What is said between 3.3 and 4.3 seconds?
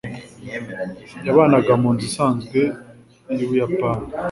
yubuyapani.